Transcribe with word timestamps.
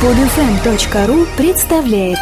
Подфм.ру 0.00 1.26
представляет 1.36 2.16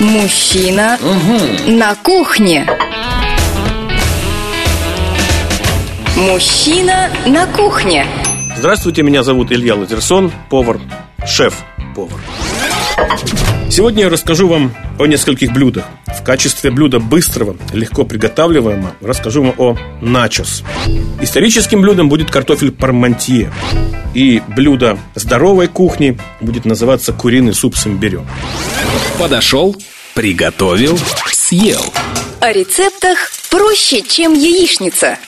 Мужчина 0.00 0.98
на 1.66 1.94
кухне. 1.94 2.68
Мужчина 6.18 7.08
на 7.24 7.46
кухне. 7.46 8.04
Здравствуйте, 8.58 9.02
меня 9.02 9.22
зовут 9.22 9.50
Илья 9.50 9.76
Лазерсон, 9.76 10.30
повар, 10.50 10.78
шеф-повар. 11.24 12.20
Сегодня 13.70 14.02
я 14.02 14.10
расскажу 14.10 14.46
вам 14.46 14.74
о 14.98 15.06
нескольких 15.06 15.52
блюдах. 15.52 15.86
В 16.20 16.22
качестве 16.22 16.70
блюда 16.70 17.00
быстрого, 17.00 17.56
легко 17.72 18.04
приготавливаемого 18.04 18.94
расскажу 19.00 19.42
вам 19.42 19.54
о 19.56 19.76
начос. 20.02 20.62
Историческим 21.22 21.80
блюдом 21.80 22.10
будет 22.10 22.30
картофель 22.30 22.72
пармантье. 22.72 23.50
И 24.12 24.42
блюдо 24.54 24.98
здоровой 25.14 25.66
кухни 25.66 26.18
будет 26.40 26.66
называться 26.66 27.14
куриный 27.14 27.54
суп 27.54 27.74
с 27.74 27.86
имбирем. 27.86 28.26
Подошел, 29.18 29.74
приготовил, 30.14 30.98
съел. 31.32 31.82
О 32.40 32.52
рецептах 32.52 33.32
проще, 33.50 34.02
чем 34.02 34.34
яичница. 34.34 35.18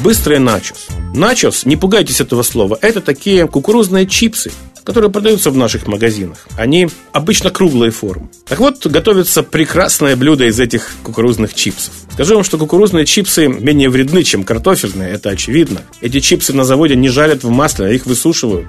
Быстрые 0.00 0.40
начос. 0.40 0.86
Начос, 1.14 1.66
не 1.66 1.76
пугайтесь 1.76 2.20
этого 2.20 2.42
слова, 2.42 2.78
это 2.80 3.00
такие 3.00 3.46
кукурузные 3.46 4.06
чипсы, 4.06 4.50
которые 4.84 5.10
продаются 5.10 5.50
в 5.50 5.56
наших 5.56 5.86
магазинах. 5.86 6.46
Они 6.56 6.88
обычно 7.12 7.50
круглые 7.50 7.90
формы. 7.90 8.28
Так 8.46 8.60
вот, 8.60 8.86
готовится 8.86 9.42
прекрасное 9.42 10.14
блюдо 10.16 10.44
из 10.44 10.60
этих 10.60 10.90
кукурузных 11.02 11.54
чипсов. 11.54 11.94
Скажу 12.12 12.34
вам, 12.34 12.44
что 12.44 12.58
кукурузные 12.58 13.06
чипсы 13.06 13.48
менее 13.48 13.88
вредны, 13.88 14.22
чем 14.22 14.44
картофельные, 14.44 15.12
это 15.12 15.30
очевидно. 15.30 15.82
Эти 16.00 16.20
чипсы 16.20 16.52
на 16.52 16.64
заводе 16.64 16.96
не 16.96 17.08
жарят 17.08 17.42
в 17.42 17.50
масле, 17.50 17.86
а 17.86 17.90
их 17.90 18.06
высушивают. 18.06 18.66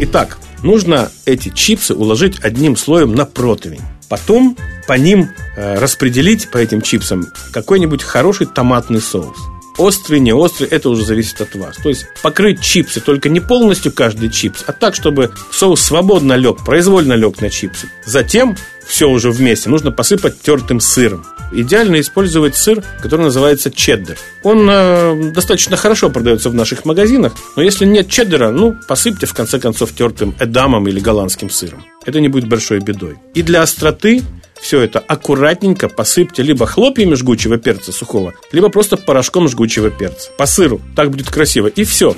Итак, 0.00 0.38
нужно 0.62 1.10
эти 1.24 1.48
чипсы 1.48 1.94
уложить 1.94 2.40
одним 2.40 2.76
слоем 2.76 3.14
на 3.14 3.24
противень. 3.24 3.80
Потом 4.08 4.58
по 4.86 4.94
ним 4.94 5.30
э, 5.56 5.78
распределить 5.78 6.50
по 6.50 6.58
этим 6.58 6.82
чипсам 6.82 7.26
какой-нибудь 7.52 8.02
хороший 8.02 8.46
томатный 8.46 9.00
соус. 9.00 9.38
Острый, 9.78 10.20
не 10.20 10.32
острый, 10.32 10.68
это 10.68 10.90
уже 10.90 11.04
зависит 11.04 11.40
от 11.40 11.54
вас. 11.54 11.76
То 11.76 11.88
есть 11.88 12.06
покрыть 12.22 12.60
чипсы, 12.60 13.00
только 13.00 13.28
не 13.28 13.40
полностью 13.40 13.92
каждый 13.92 14.30
чипс, 14.30 14.64
а 14.66 14.72
так, 14.72 14.94
чтобы 14.94 15.32
соус 15.50 15.80
свободно 15.80 16.34
лег, 16.34 16.64
произвольно 16.64 17.14
лег 17.14 17.40
на 17.40 17.50
чипсы. 17.50 17.88
Затем 18.04 18.56
все 18.86 19.08
уже 19.08 19.30
вместе 19.30 19.70
нужно 19.70 19.90
посыпать 19.90 20.40
тертым 20.42 20.80
сыром. 20.80 21.24
Идеально 21.52 22.00
использовать 22.00 22.56
сыр, 22.56 22.82
который 23.00 23.22
называется 23.22 23.70
чеддер. 23.70 24.18
Он 24.42 24.66
э, 24.70 25.32
достаточно 25.32 25.76
хорошо 25.76 26.08
продается 26.08 26.48
в 26.48 26.54
наших 26.54 26.86
магазинах, 26.86 27.34
но 27.56 27.62
если 27.62 27.84
нет 27.84 28.08
чеддера, 28.08 28.50
ну, 28.50 28.74
посыпьте 28.88 29.26
в 29.26 29.34
конце 29.34 29.58
концов 29.58 29.92
тертым 29.92 30.34
эдамом 30.40 30.88
или 30.88 30.98
голландским 30.98 31.50
сыром. 31.50 31.84
Это 32.06 32.20
не 32.20 32.28
будет 32.28 32.48
большой 32.48 32.80
бедой. 32.80 33.16
И 33.34 33.42
для 33.42 33.62
остроты 33.62 34.22
все 34.62 34.80
это 34.80 35.00
аккуратненько 35.00 35.88
посыпьте 35.88 36.42
либо 36.42 36.66
хлопьями 36.66 37.14
жгучего 37.14 37.58
перца 37.58 37.90
сухого, 37.92 38.32
либо 38.52 38.68
просто 38.68 38.96
порошком 38.96 39.48
жгучего 39.48 39.90
перца. 39.90 40.30
По 40.38 40.46
сыру. 40.46 40.80
Так 40.94 41.10
будет 41.10 41.28
красиво. 41.28 41.66
И 41.66 41.84
все. 41.84 42.14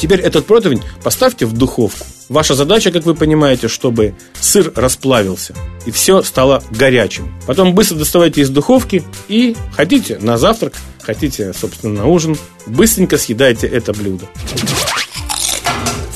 Теперь 0.00 0.20
этот 0.20 0.46
противень 0.46 0.82
поставьте 1.04 1.44
в 1.44 1.52
духовку. 1.52 2.06
Ваша 2.30 2.54
задача, 2.54 2.90
как 2.90 3.04
вы 3.04 3.14
понимаете, 3.14 3.68
чтобы 3.68 4.14
сыр 4.40 4.72
расплавился 4.74 5.54
и 5.84 5.90
все 5.90 6.22
стало 6.22 6.62
горячим. 6.70 7.30
Потом 7.46 7.74
быстро 7.74 7.96
доставайте 7.96 8.40
из 8.40 8.48
духовки 8.48 9.02
и 9.28 9.54
хотите 9.76 10.18
на 10.18 10.38
завтрак, 10.38 10.72
хотите, 11.02 11.52
собственно, 11.52 12.02
на 12.02 12.06
ужин, 12.06 12.38
быстренько 12.66 13.18
съедайте 13.18 13.66
это 13.66 13.92
блюдо. 13.92 14.26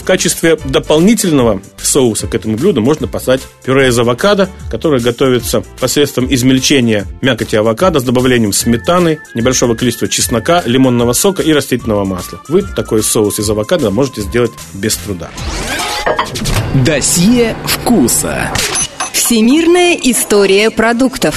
В 0.05 0.07
качестве 0.07 0.59
дополнительного 0.67 1.63
соуса 1.79 2.27
к 2.27 2.35
этому 2.35 2.59
блюду 2.59 2.83
можно 2.83 3.09
послать 3.09 3.41
пюре 3.65 3.89
из 3.89 3.99
авокадо, 3.99 4.51
которое 4.71 5.01
готовится 5.01 5.63
посредством 5.81 6.27
измельчения 6.33 7.07
мякоти 7.23 7.57
авокадо 7.57 8.01
с 8.01 8.03
добавлением 8.03 8.53
сметаны, 8.53 9.21
небольшого 9.35 9.75
количества 9.75 10.07
чеснока, 10.07 10.63
лимонного 10.67 11.15
сока 11.15 11.43
и 11.43 11.55
растительного 11.55 12.05
масла. 12.05 12.39
Вы 12.49 12.61
такой 12.61 13.03
соус 13.03 13.39
из 13.39 13.49
авокадо 13.49 13.91
можете 13.91 14.21
сделать 14.21 14.53
без 14.75 14.95
труда. 14.97 15.31
Досье 16.85 17.57
вкуса. 17.65 18.53
Всемирная 19.15 19.95
история 19.95 20.71
продуктов. 20.71 21.35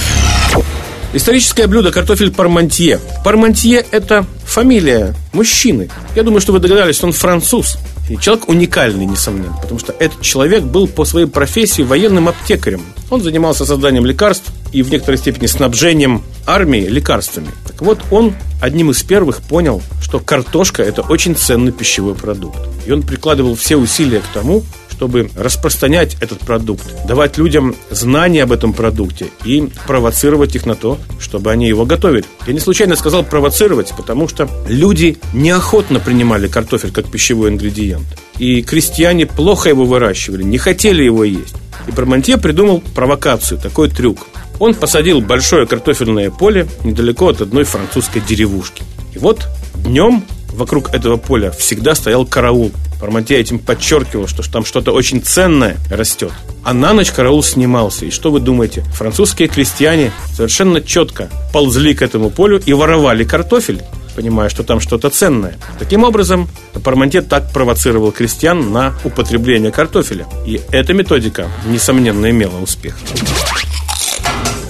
Историческое 1.14 1.68
блюдо 1.68 1.90
картофель 1.90 2.34
пармантье. 2.34 3.00
Пармантье– 3.24 3.86
это 3.92 4.26
фамилия 4.48 5.14
мужчины. 5.32 5.88
Я 6.16 6.22
думаю, 6.22 6.40
что 6.40 6.52
вы 6.52 6.58
догадались, 6.58 6.96
что 6.96 7.06
он 7.06 7.12
француз. 7.12 7.78
И 8.08 8.16
человек 8.16 8.48
уникальный, 8.48 9.04
несомненно, 9.04 9.54
потому 9.60 9.78
что 9.78 9.94
этот 9.98 10.22
человек 10.22 10.64
был 10.64 10.88
по 10.88 11.04
своей 11.04 11.26
профессии 11.26 11.82
военным 11.82 12.28
аптекарем. 12.28 12.82
Он 13.10 13.22
занимался 13.22 13.66
созданием 13.66 14.06
лекарств 14.06 14.50
и 14.72 14.82
в 14.82 14.90
некоторой 14.90 15.18
степени 15.18 15.46
снабжением 15.46 16.22
армии 16.46 16.80
лекарствами. 16.80 17.48
Так 17.66 17.82
вот, 17.82 18.00
он 18.10 18.34
одним 18.62 18.90
из 18.90 19.02
первых 19.02 19.42
понял, 19.42 19.82
что 20.00 20.20
картошка– 20.20 20.82
это 20.84 21.02
очень 21.02 21.36
ценный 21.36 21.72
пищевой 21.72 22.14
продукт. 22.14 22.58
И 22.86 22.90
он 22.90 23.02
прикладывал 23.02 23.54
все 23.54 23.76
усилия 23.76 24.20
к 24.20 24.26
тому, 24.32 24.64
чтобы 24.98 25.30
распространять 25.36 26.16
этот 26.20 26.40
продукт, 26.40 26.84
давать 27.06 27.38
людям 27.38 27.76
знания 27.88 28.42
об 28.42 28.50
этом 28.50 28.72
продукте 28.72 29.28
и 29.44 29.68
провоцировать 29.86 30.56
их 30.56 30.66
на 30.66 30.74
то, 30.74 30.98
чтобы 31.20 31.52
они 31.52 31.68
его 31.68 31.86
готовили. 31.86 32.24
Я 32.48 32.52
не 32.52 32.58
случайно 32.58 32.96
сказал 32.96 33.22
провоцировать, 33.22 33.92
потому 33.96 34.26
что 34.26 34.48
люди 34.66 35.16
неохотно 35.32 36.00
принимали 36.00 36.48
картофель 36.48 36.90
как 36.90 37.08
пищевой 37.12 37.50
ингредиент. 37.50 38.06
И 38.38 38.60
крестьяне 38.62 39.24
плохо 39.24 39.68
его 39.68 39.84
выращивали, 39.84 40.42
не 40.42 40.58
хотели 40.58 41.04
его 41.04 41.22
есть. 41.22 41.54
И 41.86 41.92
Пармантье 41.92 42.36
придумал 42.36 42.82
провокацию, 42.96 43.60
такой 43.60 43.90
трюк. 43.90 44.26
Он 44.58 44.74
посадил 44.74 45.20
большое 45.20 45.68
картофельное 45.68 46.32
поле 46.32 46.66
недалеко 46.82 47.28
от 47.28 47.40
одной 47.40 47.62
французской 47.62 48.20
деревушки. 48.20 48.82
И 49.14 49.18
вот 49.18 49.46
днем 49.76 50.24
вокруг 50.54 50.92
этого 50.92 51.18
поля 51.18 51.52
всегда 51.52 51.94
стоял 51.94 52.26
караул. 52.26 52.72
Пармантье 53.00 53.38
этим 53.38 53.58
подчеркивал, 53.58 54.26
что 54.26 54.48
там 54.50 54.64
что-то 54.64 54.92
очень 54.92 55.22
ценное 55.22 55.76
растет. 55.90 56.32
А 56.64 56.74
на 56.74 56.92
ночь 56.92 57.10
караул 57.10 57.42
снимался. 57.42 58.06
И 58.06 58.10
что 58.10 58.30
вы 58.30 58.40
думаете? 58.40 58.82
Французские 58.94 59.48
крестьяне 59.48 60.12
совершенно 60.34 60.80
четко 60.80 61.30
ползли 61.52 61.94
к 61.94 62.02
этому 62.02 62.30
полю 62.30 62.60
и 62.64 62.72
воровали 62.72 63.24
картофель 63.24 63.82
понимая, 64.18 64.48
что 64.48 64.64
там 64.64 64.80
что-то 64.80 65.10
ценное. 65.10 65.58
Таким 65.78 66.02
образом, 66.02 66.48
Пармантье 66.82 67.22
так 67.22 67.52
провоцировал 67.52 68.10
крестьян 68.10 68.72
на 68.72 68.92
употребление 69.04 69.70
картофеля. 69.70 70.26
И 70.44 70.60
эта 70.72 70.92
методика, 70.92 71.46
несомненно, 71.68 72.28
имела 72.28 72.58
успех. 72.58 72.96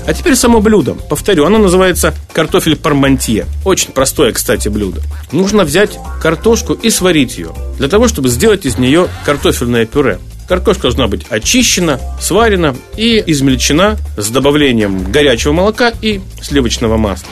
А 0.09 0.15
теперь 0.15 0.37
само 0.37 0.61
блюдо. 0.63 0.95
Повторю, 0.95 1.45
оно 1.45 1.59
называется 1.59 2.15
картофель 2.33 2.77
пармантье. 2.77 3.45
Очень 3.67 3.93
простое, 3.93 4.33
кстати, 4.33 4.69
блюдо. 4.69 5.03
Нужно 5.33 5.65
взять 5.65 5.99
картошку 6.19 6.73
и 6.73 6.89
сварить 6.89 7.37
ее. 7.37 7.51
Для 7.77 7.89
того, 7.89 8.09
чтобы 8.09 8.31
сделать 8.31 8.65
из 8.65 8.79
нее 8.79 9.09
картофельное 9.27 9.85
пюре. 9.85 10.19
Картошка 10.49 10.85
должна 10.85 11.09
быть 11.09 11.27
очищена, 11.29 12.01
сварена 12.23 12.75
и 12.97 13.23
измельчена 13.27 13.99
с 14.17 14.31
добавлением 14.31 15.13
горячего 15.13 15.53
молока 15.53 15.93
и 16.01 16.23
сливочного 16.41 16.97
масла. 16.97 17.29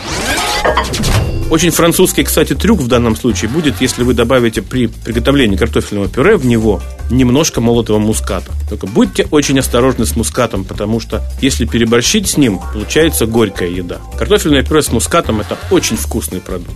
Очень 1.48 1.70
французский, 1.70 2.24
кстати, 2.24 2.54
трюк 2.54 2.80
в 2.80 2.88
данном 2.88 3.14
случае 3.14 3.48
будет, 3.48 3.80
если 3.80 4.02
вы 4.02 4.14
добавите 4.14 4.62
при 4.62 4.88
приготовлении 4.88 5.56
картофельного 5.56 6.08
пюре 6.08 6.36
в 6.36 6.44
него 6.44 6.82
немножко 7.08 7.60
молотого 7.60 8.00
муската. 8.00 8.50
Только 8.68 8.88
будьте 8.88 9.28
очень 9.30 9.58
осторожны 9.60 10.06
с 10.06 10.16
мускатом, 10.16 10.64
потому 10.64 10.98
что 10.98 11.22
если 11.40 11.64
переборщить 11.64 12.28
с 12.28 12.36
ним, 12.36 12.60
получается 12.72 13.26
горькая 13.26 13.68
еда. 13.68 14.00
Картофельное 14.18 14.64
пюре 14.64 14.82
с 14.82 14.90
мускатом– 14.90 15.40
это 15.42 15.56
очень 15.70 15.96
вкусный 15.96 16.40
продукт. 16.40 16.74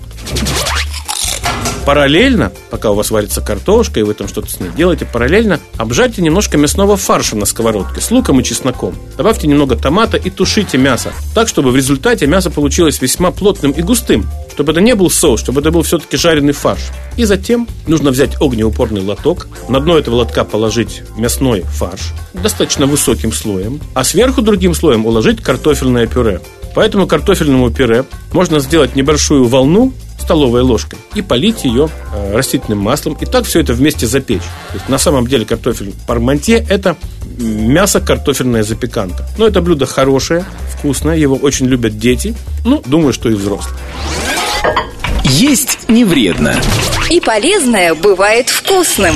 Параллельно, 1.91 2.53
пока 2.71 2.93
у 2.93 2.95
вас 2.95 3.11
варится 3.11 3.41
картошка, 3.41 3.99
и 3.99 4.05
вы 4.05 4.15
там 4.15 4.29
что-то 4.29 4.49
с 4.49 4.61
ней 4.61 4.71
делаете, 4.77 5.09
параллельно 5.13 5.59
обжарьте 5.77 6.23
немножко 6.23 6.57
мясного 6.57 6.97
фарша 6.97 7.35
на 7.35 7.47
сковородке 7.47 8.01
с 8.01 8.13
луком 8.13 8.39
и 8.39 8.45
чесноком. 8.45 8.95
Добавьте 9.17 9.49
немного 9.49 9.75
томата 9.75 10.17
и 10.17 10.31
тушите 10.31 10.79
мясо. 10.79 11.13
Так, 11.35 11.49
чтобы 11.49 11.73
в 11.73 11.77
результате 11.77 12.29
мясо 12.29 12.49
получилось 12.49 13.03
весьма 13.03 13.33
плотным 13.33 13.73
и 13.73 13.83
густым. 13.83 14.25
Чтобы 14.53 14.71
это 14.71 14.81
не 14.81 14.95
был 14.95 15.11
соус, 15.11 15.41
чтобы 15.41 15.63
это 15.63 15.73
был 15.73 15.83
все-таки 15.83 16.17
жареный 16.17 16.53
фарш. 16.53 16.93
И 17.17 17.25
затем 17.25 17.67
нужно 17.89 18.13
взять 18.13 18.41
огнеупорный 18.41 19.03
лоток, 19.03 19.49
на 19.69 19.81
дно 19.81 19.99
этого 19.99 20.15
лотка 20.15 20.45
положить 20.45 21.03
мясной 21.17 21.63
фарш, 21.63 22.13
достаточно 22.35 22.87
высоким 22.87 23.33
слоем, 23.33 23.81
а 23.95 24.05
сверху 24.05 24.43
другим 24.43 24.77
слоем 24.77 25.07
уложить 25.07 25.43
картофельное 25.43 26.07
пюре. 26.07 26.41
По 26.73 26.83
этому 26.83 27.09
картофельному 27.09 27.69
пюре 27.73 28.05
можно 28.33 28.61
сделать 28.61 28.95
небольшую 28.95 29.49
волну 29.49 29.93
столовой 30.21 30.63
ложкой 30.63 30.99
и 31.15 31.23
полить 31.23 31.65
ее 31.65 31.89
э, 32.13 32.37
растительным 32.37 32.79
маслом. 32.79 33.17
И 33.21 33.27
так 33.27 33.45
все 33.45 33.61
это 33.61 33.73
вместе 33.73 34.07
запечь. 34.07 34.43
То 34.69 34.75
есть 34.75 34.89
на 34.89 34.99
самом 34.99 35.27
деле 35.27 35.45
картофель 35.45 35.93
пармантье– 36.07 36.65
это 36.69 36.97
мясо 37.39 38.01
картофельная 38.01 38.63
запеканка. 38.63 39.27
Но 39.39 39.47
это 39.47 39.61
блюдо 39.63 39.87
хорошее, 39.87 40.45
вкусное, 40.77 41.17
его 41.17 41.37
очень 41.37 41.67
любят 41.67 41.99
дети, 41.99 42.35
ну, 42.65 42.83
думаю, 42.85 43.13
что 43.13 43.31
и 43.31 43.35
взрослые. 43.35 43.77
Есть 45.25 45.89
не 45.89 46.05
вредно. 46.05 46.61
И 47.11 47.21
полезное 47.21 47.95
бывает 47.95 48.49
вкусным. 48.49 49.15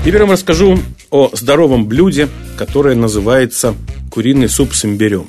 Теперь 0.00 0.14
я 0.14 0.20
вам 0.20 0.32
расскажу 0.32 0.78
о 1.10 1.30
здоровом 1.32 1.86
блюде, 1.86 2.28
которое 2.56 2.94
называется 2.94 3.74
куриный 4.10 4.48
суп 4.48 4.74
с 4.74 4.84
имбирем. 4.84 5.28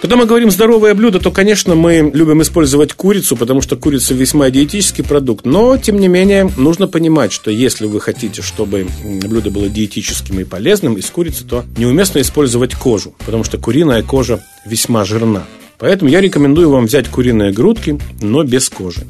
Когда 0.00 0.16
мы 0.16 0.24
говорим 0.24 0.50
здоровое 0.50 0.94
блюдо, 0.94 1.18
то, 1.18 1.30
конечно, 1.30 1.74
мы 1.74 2.10
любим 2.14 2.40
использовать 2.40 2.94
курицу, 2.94 3.36
потому 3.36 3.60
что 3.60 3.76
курица 3.76 4.14
весьма 4.14 4.48
диетический 4.48 5.04
продукт. 5.04 5.44
Но, 5.44 5.76
тем 5.76 5.98
не 5.98 6.08
менее, 6.08 6.50
нужно 6.56 6.88
понимать, 6.88 7.32
что 7.32 7.50
если 7.50 7.86
вы 7.86 8.00
хотите, 8.00 8.40
чтобы 8.40 8.86
блюдо 9.04 9.50
было 9.50 9.68
диетическим 9.68 10.40
и 10.40 10.44
полезным 10.44 10.94
из 10.94 11.10
курицы, 11.10 11.44
то 11.44 11.64
неуместно 11.76 12.20
использовать 12.20 12.74
кожу, 12.74 13.14
потому 13.26 13.44
что 13.44 13.58
куриная 13.58 14.02
кожа 14.02 14.42
весьма 14.64 15.04
жирна. 15.04 15.44
Поэтому 15.78 16.10
я 16.10 16.22
рекомендую 16.22 16.70
вам 16.70 16.86
взять 16.86 17.08
куриные 17.08 17.52
грудки, 17.52 17.98
но 18.22 18.42
без 18.42 18.70
кожи. 18.70 19.02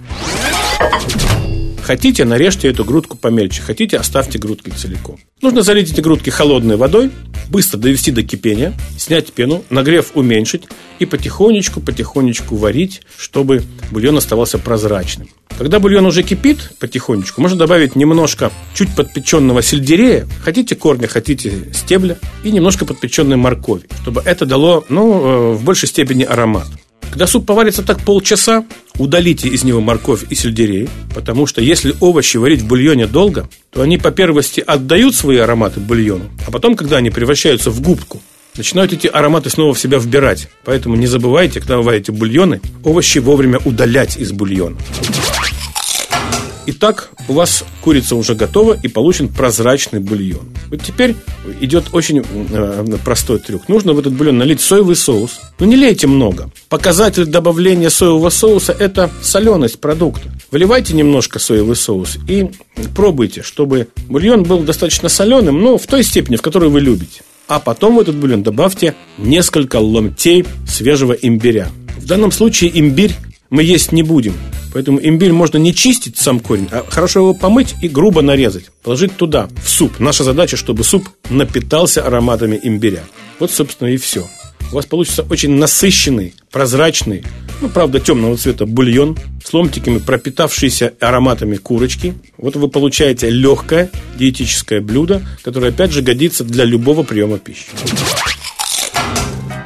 Хотите, 1.90 2.24
нарежьте 2.24 2.68
эту 2.68 2.84
грудку 2.84 3.16
помельче. 3.16 3.62
Хотите, 3.62 3.96
оставьте 3.96 4.38
грудки 4.38 4.70
целиком. 4.70 5.18
Нужно 5.42 5.62
залить 5.62 5.90
эти 5.90 6.00
грудки 6.00 6.30
холодной 6.30 6.76
водой, 6.76 7.10
быстро 7.48 7.78
довести 7.78 8.12
до 8.12 8.22
кипения, 8.22 8.74
снять 8.96 9.32
пену, 9.32 9.64
нагрев 9.70 10.12
уменьшить 10.14 10.68
и 11.00 11.04
потихонечку-потихонечку 11.04 12.54
варить, 12.54 13.02
чтобы 13.18 13.64
бульон 13.90 14.18
оставался 14.18 14.58
прозрачным. 14.58 15.30
Когда 15.58 15.80
бульон 15.80 16.06
уже 16.06 16.22
кипит 16.22 16.74
потихонечку, 16.78 17.40
можно 17.40 17.58
добавить 17.58 17.96
немножко 17.96 18.52
чуть 18.72 18.94
подпеченного 18.94 19.60
сельдерея, 19.60 20.28
хотите 20.44 20.76
корня, 20.76 21.08
хотите 21.08 21.72
стебля, 21.72 22.18
и 22.44 22.52
немножко 22.52 22.84
подпеченной 22.84 23.36
моркови, 23.36 23.88
чтобы 24.02 24.22
это 24.24 24.46
дало, 24.46 24.84
ну, 24.88 25.24
э, 25.24 25.52
в 25.54 25.64
большей 25.64 25.88
степени 25.88 26.22
аромат. 26.22 26.68
Когда 27.10 27.26
суп 27.26 27.44
поварится 27.44 27.82
так 27.82 28.00
полчаса, 28.00 28.64
удалите 28.96 29.48
из 29.48 29.64
него 29.64 29.80
морковь 29.80 30.24
и 30.30 30.34
сельдерей, 30.34 30.88
потому 31.14 31.46
что 31.46 31.60
если 31.60 31.94
овощи 32.00 32.36
варить 32.36 32.62
в 32.62 32.68
бульоне 32.68 33.06
долго, 33.06 33.48
то 33.70 33.82
они 33.82 33.98
по 33.98 34.12
первости 34.12 34.62
отдают 34.64 35.14
свои 35.14 35.38
ароматы 35.38 35.80
бульону, 35.80 36.30
а 36.46 36.50
потом, 36.50 36.76
когда 36.76 36.98
они 36.98 37.10
превращаются 37.10 37.70
в 37.70 37.80
губку, 37.80 38.20
начинают 38.56 38.92
эти 38.92 39.06
ароматы 39.06 39.50
снова 39.50 39.74
в 39.74 39.80
себя 39.80 39.98
вбирать. 39.98 40.48
Поэтому 40.64 40.96
не 40.96 41.06
забывайте, 41.06 41.60
когда 41.60 41.78
вы 41.78 41.82
варите 41.82 42.12
бульоны, 42.12 42.60
овощи 42.84 43.18
вовремя 43.18 43.58
удалять 43.64 44.16
из 44.16 44.32
бульона. 44.32 44.76
Итак, 46.72 47.10
у 47.26 47.32
вас 47.32 47.64
курица 47.80 48.14
уже 48.14 48.36
готова 48.36 48.78
и 48.80 48.86
получен 48.86 49.26
прозрачный 49.26 49.98
бульон. 49.98 50.50
Вот 50.68 50.80
теперь 50.80 51.16
идет 51.60 51.86
очень 51.92 52.22
э, 52.22 52.96
простой 53.04 53.40
трюк. 53.40 53.68
Нужно 53.68 53.92
в 53.92 53.98
этот 53.98 54.12
бульон 54.12 54.38
налить 54.38 54.60
соевый 54.60 54.94
соус. 54.94 55.40
Но 55.58 55.66
не 55.66 55.74
лейте 55.74 56.06
много. 56.06 56.48
Показатель 56.68 57.24
добавления 57.24 57.90
соевого 57.90 58.30
соуса– 58.30 58.70
это 58.78 59.10
соленость 59.20 59.80
продукта. 59.80 60.28
Выливайте 60.52 60.94
немножко 60.94 61.40
соевый 61.40 61.74
соус 61.74 62.18
и 62.28 62.48
пробуйте, 62.94 63.42
чтобы 63.42 63.88
бульон 64.08 64.44
был 64.44 64.60
достаточно 64.60 65.08
соленым, 65.08 65.60
но 65.60 65.76
в 65.76 65.88
той 65.88 66.04
степени, 66.04 66.36
в 66.36 66.42
которой 66.42 66.70
вы 66.70 66.80
любите. 66.80 67.22
А 67.48 67.58
потом 67.58 67.96
в 67.96 68.00
этот 68.00 68.14
бульон 68.14 68.44
добавьте 68.44 68.94
несколько 69.18 69.80
ломтей 69.80 70.44
свежего 70.68 71.14
имбиря. 71.14 71.66
В 71.98 72.06
данном 72.06 72.30
случае 72.30 72.78
имбирь 72.78 73.16
мы 73.50 73.62
есть 73.62 73.92
не 73.92 74.02
будем. 74.02 74.34
Поэтому 74.72 75.00
имбирь 75.02 75.32
можно 75.32 75.58
не 75.58 75.74
чистить 75.74 76.16
сам 76.16 76.38
корень, 76.38 76.68
а 76.70 76.84
хорошо 76.88 77.20
его 77.20 77.34
помыть 77.34 77.74
и 77.82 77.88
грубо 77.88 78.22
нарезать. 78.22 78.66
Положить 78.82 79.16
туда, 79.16 79.48
в 79.62 79.68
суп. 79.68 79.98
Наша 79.98 80.22
задача, 80.24 80.56
чтобы 80.56 80.84
суп 80.84 81.08
напитался 81.28 82.06
ароматами 82.06 82.58
имбиря. 82.62 83.02
Вот, 83.40 83.50
собственно, 83.50 83.88
и 83.88 83.96
все. 83.96 84.28
У 84.70 84.76
вас 84.76 84.86
получится 84.86 85.26
очень 85.28 85.50
насыщенный, 85.50 86.34
прозрачный, 86.52 87.24
ну, 87.60 87.68
правда, 87.68 87.98
темного 87.98 88.36
цвета 88.36 88.66
бульон 88.66 89.18
с 89.44 89.52
ломтиками, 89.52 89.98
пропитавшиеся 89.98 90.94
ароматами 91.00 91.56
курочки. 91.56 92.14
Вот 92.36 92.54
вы 92.54 92.68
получаете 92.68 93.30
легкое 93.30 93.90
диетическое 94.16 94.80
блюдо, 94.80 95.22
которое, 95.42 95.68
опять 95.72 95.90
же, 95.90 96.02
годится 96.02 96.44
для 96.44 96.64
любого 96.64 97.02
приема 97.02 97.38
пищи. 97.38 97.66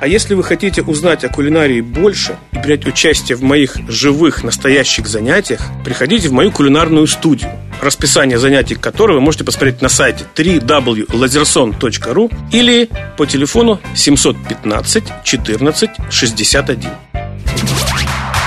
А 0.05 0.07
если 0.07 0.35
вы 0.35 0.45
хотите 0.45 0.83
узнать 0.83 1.25
о 1.25 1.31
кулинарии 1.31 1.81
больше 1.81 2.37
и 2.53 2.59
принять 2.59 2.87
участие 2.87 3.37
в 3.39 3.43
моих 3.43 3.75
живых, 3.89 4.45
настоящих 4.45 5.07
занятиях, 5.07 5.63
приходите 5.83 6.29
в 6.29 6.33
мою 6.33 6.53
кулинарную 6.53 7.07
студию, 7.07 7.51
расписание 7.81 8.39
занятий 8.39 8.75
которой 8.75 9.15
вы 9.15 9.23
можете 9.23 9.45
посмотреть 9.45 9.81
на 9.81 9.89
сайте 9.89 10.27
www.lazerson.ru 10.35 12.31
или 12.53 12.91
по 13.17 13.25
телефону 13.25 13.81
715 13.95 15.05
14 15.25 15.91
61. 16.11 16.91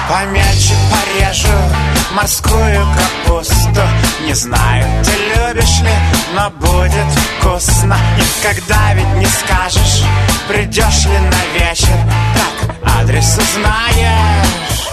Помельче 0.07 0.75
порежу 0.91 1.86
морскую 2.11 2.85
капусту 2.95 3.81
Не 4.25 4.33
знаю, 4.33 4.85
ты 5.03 5.11
любишь 5.11 5.79
ли, 5.79 5.91
но 6.33 6.49
будет 6.49 7.11
вкусно. 7.39 7.97
Никогда 8.17 8.93
ведь 8.93 9.13
не 9.15 9.25
скажешь, 9.25 10.03
придешь 10.47 11.05
ли 11.05 11.19
на 11.19 11.59
вечер. 11.59 11.97
Так, 12.33 12.75
адрес 12.99 13.37
узнаешь, 13.37 14.89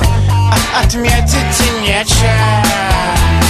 отметить 0.83 1.61
и 1.61 1.81
нечем 1.83 3.44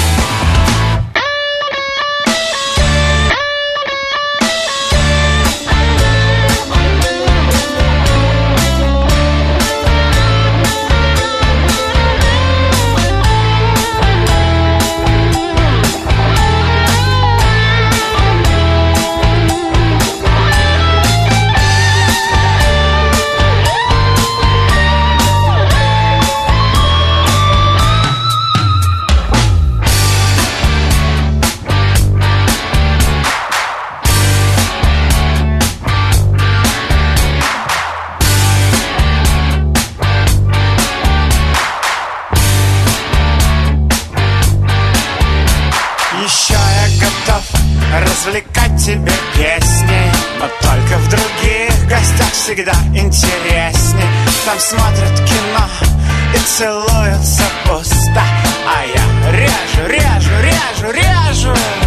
развлекать 48.01 48.77
тебя 48.85 49.13
песней 49.35 50.11
Но 50.39 50.49
только 50.61 50.99
в 50.99 51.09
других 51.09 51.89
гостях 51.89 52.33
всегда 52.33 52.73
интересней. 52.95 54.05
Там 54.45 54.59
смотрят 54.59 55.19
кино 55.21 55.69
и 56.35 56.39
целуются 56.39 57.43
пусто. 57.67 58.23
А 58.67 58.85
я 58.85 59.33
режу, 59.33 59.87
режу, 59.87 60.31
режу, 60.43 60.93
режу 60.93 61.84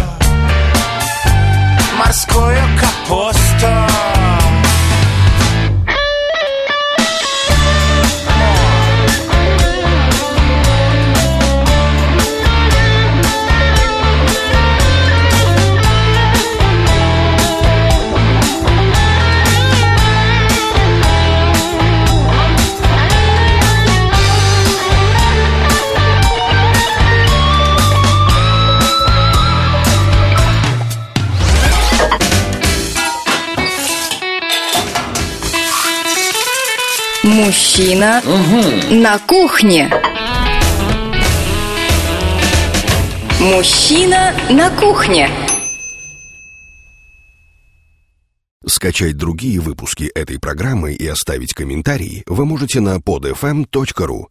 Мужчина 37.58 38.22
на 38.88 39.18
кухне. 39.18 39.90
Мужчина 43.40 44.32
на 44.48 44.70
кухне. 44.70 45.28
Скачать 48.64 49.16
другие 49.16 49.58
выпуски 49.58 50.04
этой 50.04 50.38
программы 50.38 50.92
и 50.92 51.04
оставить 51.08 51.52
комментарии 51.52 52.22
вы 52.28 52.46
можете 52.46 52.78
на 52.78 52.98
podfm.ru. 52.98 54.26